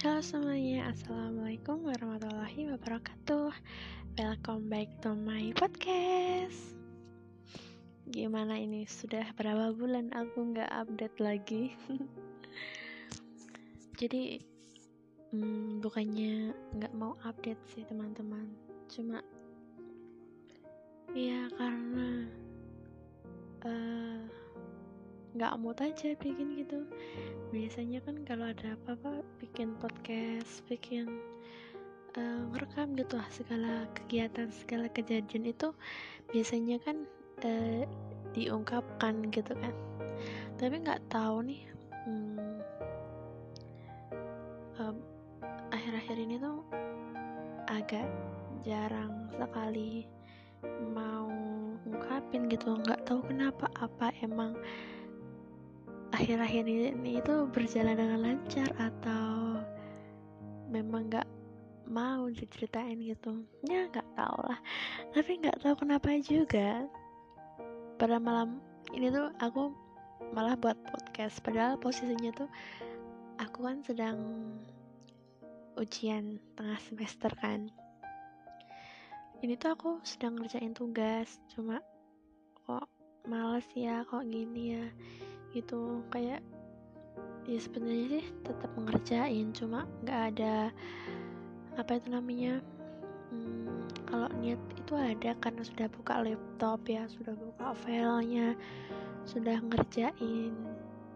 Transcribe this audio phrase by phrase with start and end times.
[0.00, 3.52] Halo semuanya, Assalamualaikum warahmatullahi wabarakatuh.
[4.16, 6.72] Welcome back to my podcast.
[8.08, 11.76] Gimana ini, sudah berapa bulan aku nggak update lagi?
[14.00, 14.40] Jadi,
[15.36, 18.48] hmm, bukannya nggak mau update sih teman-teman.
[18.88, 19.20] Cuma,
[21.12, 21.89] ya karena
[25.40, 26.84] nggak mood aja bikin gitu.
[27.48, 31.08] Biasanya kan kalau ada apa-apa bikin podcast bikin
[32.20, 35.72] uh, ngerekam gitu lah segala kegiatan segala kejadian itu
[36.28, 37.08] biasanya kan
[37.48, 37.88] uh,
[38.36, 39.72] diungkapkan gitu kan.
[40.60, 41.64] Tapi nggak tahu nih
[42.04, 42.56] hmm,
[44.76, 44.96] um,
[45.72, 46.60] akhir-akhir ini tuh
[47.64, 48.04] agak
[48.60, 50.04] jarang sekali
[50.92, 51.32] mau
[51.88, 52.76] ngungkapin gitu.
[52.76, 54.52] Nggak tahu kenapa apa emang
[56.10, 59.58] akhir-akhir ini itu berjalan dengan lancar atau
[60.70, 61.28] memang nggak
[61.90, 63.42] mau diceritain gitu?
[63.66, 64.58] Ya nggak tahu lah.
[65.14, 66.86] Tapi nggak tahu kenapa juga.
[67.98, 68.62] Pada malam
[68.94, 69.74] ini tuh aku
[70.34, 71.42] malah buat podcast.
[71.42, 72.50] Padahal posisinya tuh
[73.38, 74.18] aku kan sedang
[75.78, 77.70] ujian tengah semester kan.
[79.40, 81.80] Ini tuh aku sedang ngerjain tugas cuma
[82.68, 82.86] kok
[83.24, 84.86] males ya kok gini ya
[85.54, 86.02] gitu.
[86.12, 86.42] Kayak
[87.48, 90.70] ya sebenarnya sih tetap mengerjain cuma nggak ada
[91.74, 92.62] apa itu namanya
[93.32, 98.54] hmm, kalau niat itu ada karena sudah buka laptop ya sudah buka filenya
[99.24, 100.54] sudah ngerjain.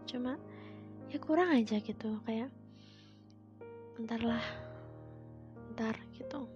[0.05, 0.37] Cuma
[1.11, 2.49] ya kurang aja gitu kayak
[4.01, 4.45] ntar lah
[5.75, 6.47] ntar gitu.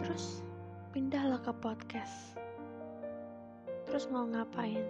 [0.00, 0.44] Terus
[0.92, 2.36] pindahlah ke podcast
[3.88, 4.82] terus mau ngapain?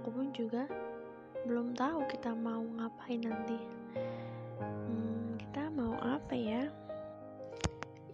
[0.00, 0.68] Aku pun juga
[1.44, 3.60] belum tahu kita mau ngapain nanti.
[4.60, 6.68] Hmm, kita mau apa ya?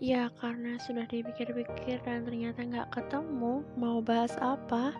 [0.00, 4.96] Ya karena sudah dipikir-pikir dan ternyata nggak ketemu mau bahas apa?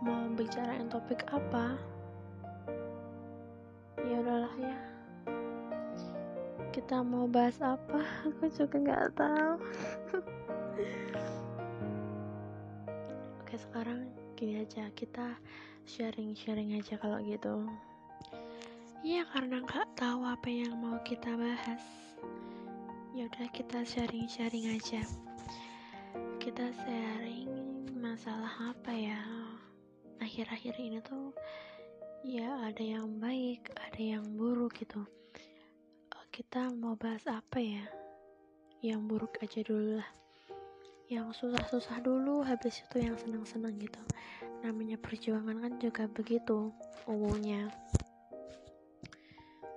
[0.00, 1.76] Mau bicarain topik apa?
[4.06, 4.78] Ya udahlah ya.
[6.70, 8.00] Kita mau bahas apa?
[8.30, 9.54] Aku juga nggak tahu.
[13.42, 15.32] Oke sekarang gini aja kita
[15.88, 17.64] sharing-sharing aja kalau gitu.
[19.00, 21.80] Ya karena nggak tahu apa yang mau kita bahas.
[23.16, 25.00] Ya udah kita sharing-sharing aja.
[26.36, 27.48] Kita sharing
[27.96, 29.16] masalah apa ya?
[30.20, 31.32] Akhir-akhir ini tuh
[32.20, 35.00] ya ada yang baik ada yang buruk gitu.
[36.28, 37.88] Kita mau bahas apa ya?
[38.84, 40.25] Yang buruk aja dulu lah
[41.06, 44.02] yang susah-susah dulu habis itu yang senang-senang gitu.
[44.66, 46.74] Namanya perjuangan kan juga begitu
[47.06, 47.70] umumnya.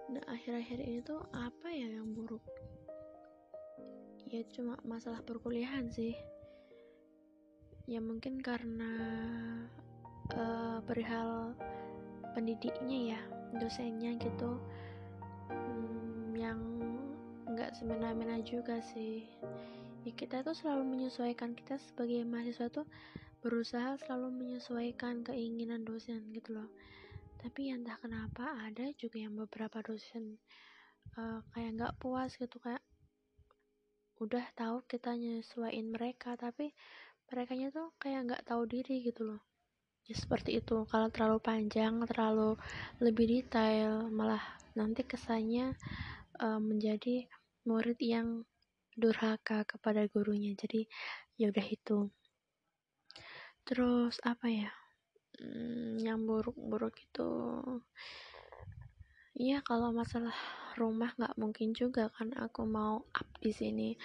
[0.10, 2.42] Nah akhir-akhir ini tuh apa ya yang buruk?
[4.26, 6.18] Ya cuma masalah perkuliahan sih.
[7.86, 8.94] Ya mungkin karena
[10.34, 11.54] uh, perihal
[12.34, 13.22] pendidiknya ya
[13.62, 14.58] dosennya gitu.
[15.46, 16.58] Hmm, yang
[17.54, 19.30] nggak semena-mena juga sih
[20.08, 21.56] ya kita tuh selalu menyesuaikan.
[21.56, 22.88] Kita sebagai mahasiswa tuh
[23.40, 26.70] berusaha selalu menyesuaikan keinginan dosen gitu loh.
[27.40, 30.40] Tapi ya entah kenapa ada juga yang beberapa dosen
[31.16, 32.84] uh, kayak nggak puas gitu kayak
[34.20, 36.76] udah tahu kita nyesuaiin mereka tapi
[37.32, 39.42] mereka tuh kayak nggak tahu diri gitu loh.
[40.04, 40.84] Ya seperti itu.
[40.90, 42.60] Kalau terlalu panjang terlalu
[43.00, 44.42] lebih detail malah
[44.76, 45.80] nanti kesannya
[46.44, 47.24] uh, menjadi
[47.64, 48.44] murid yang
[49.00, 50.52] durhaka kepada gurunya.
[50.60, 50.84] Jadi
[51.40, 52.12] ya udah itu.
[53.64, 54.72] Terus apa ya?
[55.40, 57.32] Hmm, yang buruk-buruk itu
[59.40, 60.36] Iya kalau masalah
[60.76, 63.96] rumah nggak mungkin juga kan aku mau up di sini.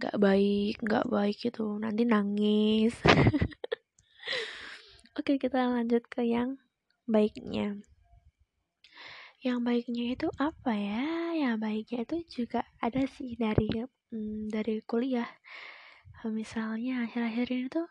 [0.00, 2.96] Nggak baik nggak baik gitu nanti nangis.
[5.20, 6.56] Oke kita lanjut ke yang
[7.04, 7.76] baiknya.
[9.44, 11.36] Yang baiknya itu apa ya?
[11.36, 13.68] Yang baiknya itu juga ada sih dari
[14.16, 15.28] hmm, dari kuliah.
[16.24, 17.86] Misalnya akhir-akhir ini tuh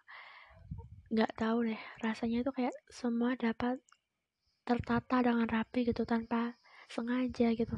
[1.13, 3.77] nggak tahu deh rasanya itu kayak semua dapat
[4.65, 6.57] tertata dengan rapi gitu tanpa
[6.89, 7.77] sengaja gitu.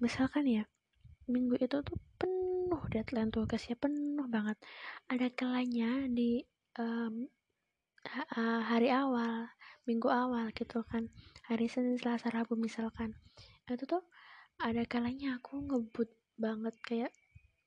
[0.00, 0.64] Misalkan ya
[1.28, 4.56] minggu itu tuh penuh deadline tugasnya penuh banget.
[5.12, 6.40] Ada kelanya di
[6.80, 7.28] um,
[8.64, 9.52] hari awal
[9.84, 11.12] minggu awal gitu kan.
[11.46, 13.14] Hari Senin Selasa Rabu misalkan.
[13.68, 14.02] Itu tuh
[14.58, 16.10] ada kalanya aku ngebut
[16.40, 17.12] banget kayak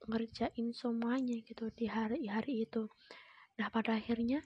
[0.08, 2.92] ngerjain semuanya gitu di hari-hari itu.
[3.60, 4.44] Nah pada akhirnya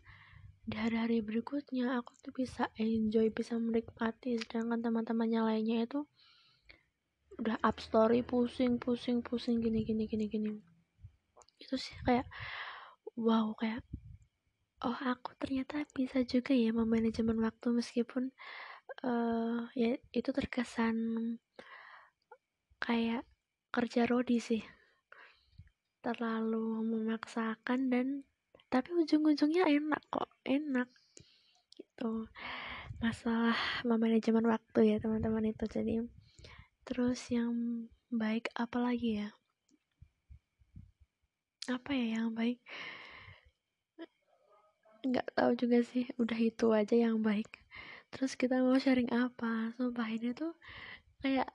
[0.67, 6.03] di hari-hari berikutnya aku tuh bisa enjoy bisa menikmati sedangkan teman-temannya lainnya itu
[7.39, 10.51] udah up story pusing pusing pusing gini gini gini gini.
[11.57, 12.27] Itu sih kayak
[13.15, 13.81] wow kayak
[14.85, 18.29] oh aku ternyata bisa juga ya memanajemen waktu meskipun
[19.01, 20.97] uh, ya itu terkesan
[22.77, 23.25] kayak
[23.73, 24.61] kerja rodi sih
[26.07, 28.23] terlalu memaksakan dan
[28.71, 30.87] tapi ujung-ujungnya enak kok enak
[31.75, 32.31] gitu.
[33.03, 35.67] Masalah memanajemen waktu ya teman-teman itu.
[35.67, 35.99] Jadi
[36.87, 37.51] terus yang
[38.07, 39.29] baik apa lagi ya?
[41.67, 42.63] Apa ya yang baik?
[45.03, 47.51] Nggak tahu juga sih udah itu aja yang baik.
[48.15, 49.75] Terus kita mau sharing apa?
[49.75, 50.55] Sumpah ini tuh
[51.19, 51.51] kayak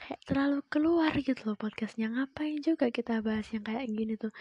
[0.00, 2.08] kayak terlalu keluar gitu loh podcastnya.
[2.10, 4.32] Ngapain juga kita bahas yang kayak gini tuh?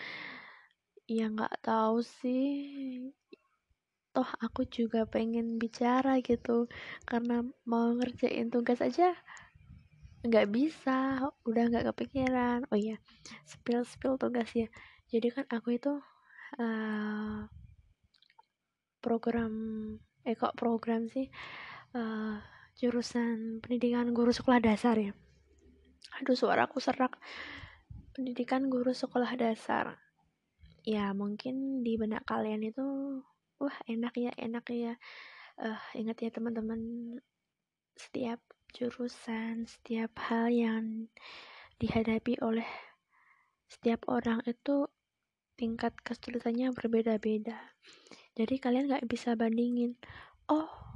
[1.07, 3.12] Ya nggak tahu sih.
[4.15, 6.71] Toh aku juga pengen bicara gitu.
[7.04, 9.13] Karena mau ngerjain tugas aja
[10.25, 11.21] nggak bisa.
[11.45, 12.65] Udah nggak kepikiran.
[12.74, 13.00] Oh iya
[13.45, 14.68] spill spill tugas ya
[15.07, 15.94] jadi kan aku itu
[16.60, 17.39] uh,
[19.00, 19.53] program
[20.27, 21.31] eh kok program sih?
[21.95, 22.44] Uh,
[22.77, 25.13] jurusan pendidikan guru sekolah dasar ya?
[26.21, 27.18] Aduh suara aku serak.
[28.13, 29.97] Pendidikan guru sekolah dasar.
[30.85, 32.85] Ya mungkin di benak kalian itu
[33.57, 34.94] wah enak ya enak ya.
[35.57, 36.81] Uh, ingat ya teman-teman
[37.97, 38.38] setiap
[38.77, 41.09] jurusan, setiap hal yang
[41.81, 42.69] dihadapi oleh
[43.65, 44.85] setiap orang itu
[45.57, 47.74] tingkat kesulitannya berbeda-beda.
[48.38, 49.97] Jadi kalian nggak bisa bandingin,
[50.45, 50.87] oh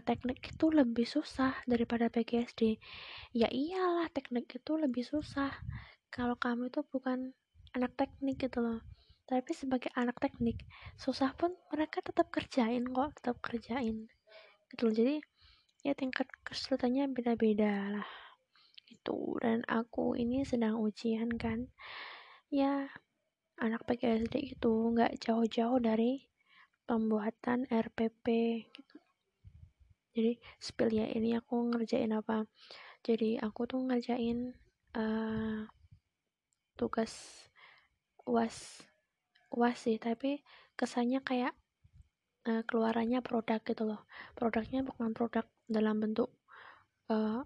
[0.00, 2.80] teknik itu lebih susah daripada PGSD.
[3.36, 5.52] Ya iyalah teknik itu lebih susah.
[6.08, 7.36] Kalau kamu itu bukan
[7.76, 8.80] anak teknik gitu loh.
[9.28, 10.64] Tapi sebagai anak teknik,
[10.96, 14.08] susah pun mereka tetap kerjain kok, tetap kerjain.
[14.72, 14.94] Gitu loh.
[14.96, 15.16] Jadi
[15.82, 18.10] ya tingkat kesulitannya beda-beda lah
[18.86, 21.66] itu dan aku ini sedang ujian kan
[22.54, 22.86] ya
[23.58, 26.22] anak PKSD itu nggak jauh-jauh dari
[26.86, 28.26] pembuatan RPP
[28.70, 29.01] gitu
[30.12, 32.44] jadi spill ya ini aku ngerjain apa?
[33.00, 34.52] Jadi aku tuh ngerjain
[34.92, 35.64] uh,
[36.76, 37.12] tugas
[38.28, 38.84] was
[39.52, 40.44] was sih tapi
[40.76, 41.56] kesannya kayak
[42.44, 44.04] uh, keluarannya produk gitu loh.
[44.36, 46.28] Produknya bukan produk dalam bentuk
[47.08, 47.40] uh,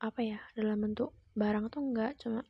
[0.00, 2.40] apa ya dalam bentuk barang tuh enggak cuma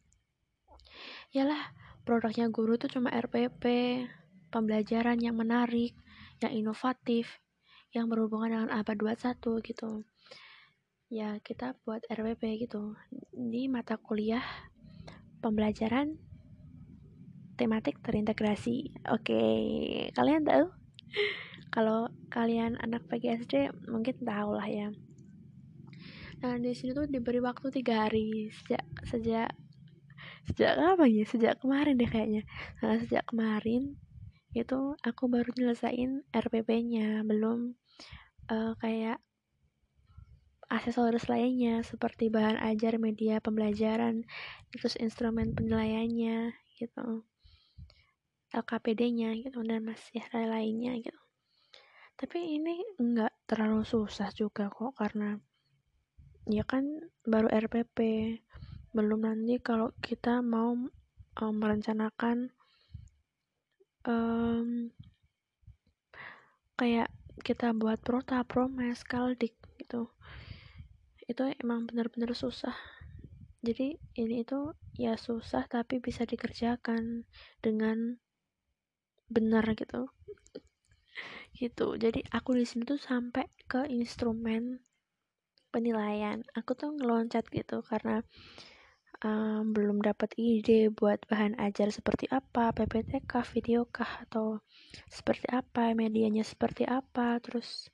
[1.35, 1.75] yalah
[2.07, 3.65] produknya guru tuh cuma RPP
[4.51, 5.95] pembelajaran yang menarik
[6.43, 7.39] yang inovatif
[7.91, 10.07] yang berhubungan dengan abad 21 gitu.
[11.11, 12.95] Ya kita buat RPP gitu.
[13.35, 14.45] Di mata kuliah
[15.43, 16.15] pembelajaran
[17.59, 18.95] tematik terintegrasi.
[19.11, 19.55] Oke okay.
[20.15, 20.71] kalian tahu?
[21.75, 24.89] Kalau kalian anak PGSD mungkin tahu lah ya.
[26.41, 28.55] Nah di sini tuh diberi waktu tiga hari.
[28.55, 29.51] Sejak sejak
[30.47, 31.27] sejak apa ya?
[31.27, 32.47] Sejak kemarin deh kayaknya.
[32.83, 33.99] Nah, sejak kemarin
[34.55, 37.79] itu aku baru nyelesain RPP-nya belum
[38.51, 39.23] uh, kayak
[40.71, 44.27] aksesoris lainnya seperti bahan ajar media pembelajaran
[44.71, 47.27] terus instrumen penilaiannya gitu
[48.51, 51.23] LKPD-nya gitu dan masih lainnya gitu.
[52.19, 55.39] Tapi ini enggak terlalu susah juga kok karena
[56.51, 56.83] ya kan
[57.23, 57.99] baru RPP
[58.91, 60.75] belum nanti kalau kita mau
[61.39, 62.51] um, merencanakan
[64.09, 64.89] um,
[66.81, 67.13] kayak
[67.45, 70.09] kita buat prota, promes, kaldik gitu.
[71.25, 72.77] Itu emang benar-benar susah.
[73.61, 77.29] Jadi ini itu ya susah tapi bisa dikerjakan
[77.61, 78.17] dengan
[79.29, 80.09] benar gitu.
[81.53, 81.87] Gitu.
[82.01, 84.81] Jadi aku di sini tuh sampai ke instrumen
[85.69, 86.41] penilaian.
[86.57, 88.25] Aku tuh ngeloncat gitu karena
[89.25, 94.61] um, belum dapat ide buat bahan ajar seperti apa PPT kah video kah atau
[95.09, 97.89] seperti apa medianya seperti apa terus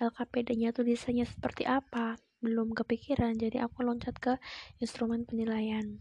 [0.00, 4.40] LKPD-nya tuh desainnya seperti apa belum kepikiran jadi aku loncat ke
[4.80, 6.00] instrumen penilaian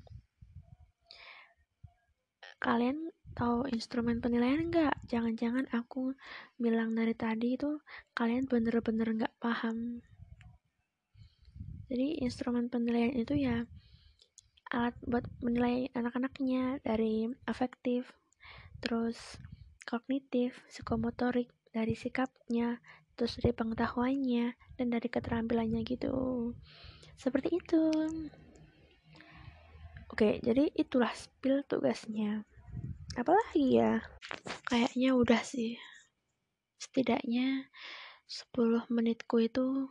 [2.59, 4.99] kalian tahu instrumen penilaian enggak?
[5.07, 6.11] Jangan-jangan aku
[6.59, 7.79] bilang dari tadi itu
[8.11, 10.03] kalian bener-bener nggak paham.
[11.87, 13.63] Jadi instrumen penilaian itu ya
[14.69, 18.09] alat buat menilai anak-anaknya dari afektif,
[18.81, 19.17] terus
[19.85, 22.77] kognitif, psikomotorik, dari sikapnya,
[23.17, 26.53] terus dari pengetahuannya, dan dari keterampilannya gitu.
[27.17, 27.83] Seperti itu.
[30.09, 32.45] Oke, jadi itulah spill tugasnya
[33.17, 34.05] apalagi ya
[34.69, 35.81] kayaknya udah sih
[36.77, 37.65] setidaknya
[38.29, 39.89] 10 menitku itu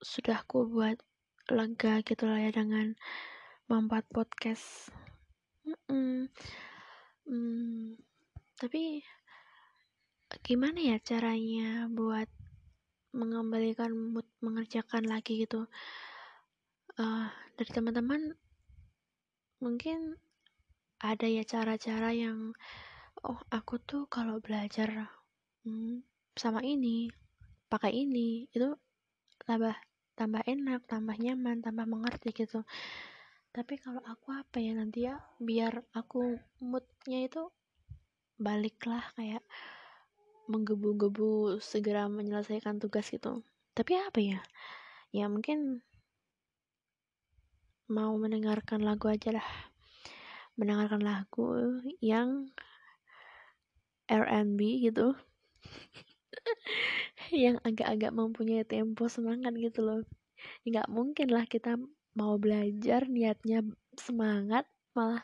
[0.00, 0.96] sudah ku buat
[1.52, 2.96] lega gitu lah ya dengan
[3.66, 4.94] membuat podcast.
[5.66, 6.16] Mm -mm.
[7.26, 7.98] Hmm,
[8.54, 9.02] tapi
[10.46, 12.30] gimana ya caranya buat
[13.10, 15.66] mengembalikan mood mengerjakan lagi gitu?
[16.96, 17.26] Uh,
[17.58, 18.38] dari teman-teman
[19.58, 20.14] mungkin
[21.02, 22.54] ada ya cara-cara yang
[23.26, 25.10] oh aku tuh kalau belajar
[25.66, 26.06] hmm,
[26.38, 27.10] sama ini
[27.66, 28.70] pakai ini itu
[29.42, 29.74] tambah
[30.14, 32.62] tambah enak tambah nyaman tambah mengerti gitu
[33.56, 37.48] tapi kalau aku apa ya nanti ya biar aku moodnya itu
[38.36, 39.40] baliklah kayak
[40.44, 43.40] menggebu-gebu segera menyelesaikan tugas gitu.
[43.72, 44.40] Tapi apa ya?
[45.08, 45.80] Ya mungkin
[47.88, 49.48] mau mendengarkan lagu aja lah.
[50.60, 52.52] Mendengarkan lagu yang
[54.06, 55.16] R&B gitu.
[57.32, 60.00] Yang agak-agak mempunyai tempo semangat gitu loh.
[60.62, 61.74] Nggak mungkin lah kita
[62.16, 63.60] mau belajar niatnya
[64.00, 64.64] semangat
[64.96, 65.20] malah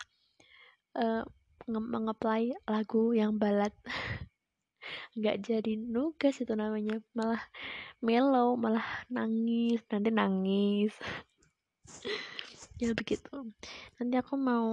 [1.00, 1.24] uh,
[1.66, 3.72] mengapply lagu yang balad.
[5.16, 7.40] Nggak jadi nugas itu namanya malah
[8.04, 10.92] mellow malah nangis nanti nangis.
[12.82, 13.30] Ya begitu.
[13.94, 14.66] Nanti aku mau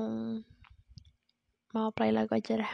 [1.69, 2.73] mau play lagu aja dah.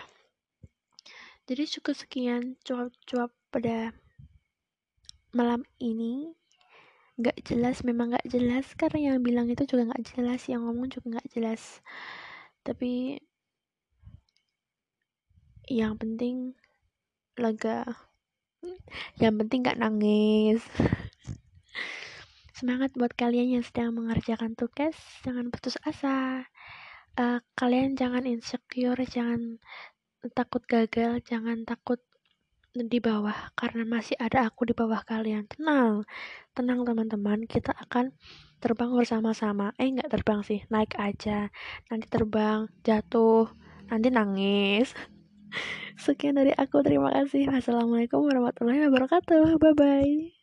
[1.44, 3.92] Jadi cukup sekian cuap-cuap pada
[5.36, 6.32] malam ini
[7.16, 8.66] nggak jelas memang nggak jelas.
[8.76, 11.80] Karena yang bilang itu juga nggak jelas yang ngomong juga nggak jelas.
[12.66, 13.20] Tapi
[15.70, 16.54] yang penting
[17.38, 17.84] lega.
[19.22, 20.62] Yang penting gak nangis.
[22.56, 26.48] Semangat buat kalian yang sedang mengerjakan tugas jangan putus asa.
[27.16, 29.60] Uh, kalian jangan insecure jangan
[30.36, 32.02] takut gagal jangan takut
[32.76, 33.56] di bawah.
[33.56, 35.48] Karena masih ada aku di bawah kalian.
[35.48, 36.04] Tenang.
[36.52, 37.48] Tenang teman-teman.
[37.48, 38.12] Kita akan
[38.60, 39.72] terbang bersama-sama.
[39.80, 40.68] Eh nggak terbang sih.
[40.68, 41.48] Naik aja.
[41.88, 42.68] Nanti terbang.
[42.84, 43.48] Jatuh.
[43.88, 44.92] Nanti nangis.
[46.04, 47.48] Sekian dari aku, terima kasih.
[47.48, 49.56] Wassalamualaikum warahmatullahi wabarakatuh.
[49.56, 50.35] Bye bye.